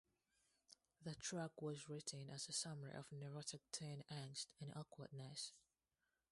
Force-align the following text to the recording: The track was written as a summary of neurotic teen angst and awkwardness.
The 1.03 1.13
track 1.13 1.61
was 1.61 1.87
written 1.87 2.31
as 2.31 2.49
a 2.49 2.51
summary 2.53 2.93
of 2.93 3.11
neurotic 3.11 3.61
teen 3.71 4.03
angst 4.11 4.47
and 4.59 4.71
awkwardness. 4.75 5.53